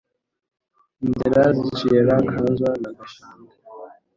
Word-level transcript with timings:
Inzira 1.03 1.41
zicira 1.57 2.13
Kazo 2.31 2.69
na 2.81 2.89
Gashanda. 2.97 3.51